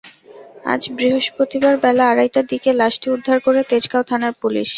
[0.65, 4.69] আজ বৃহস্পতিবার বেলা আড়াইটার দিকে লাশটি উদ্ধার করে তেজগাঁও থানার পুলিশ।